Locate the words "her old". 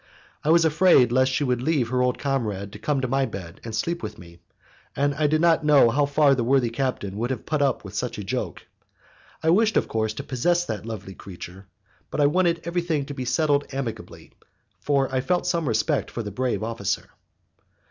1.89-2.17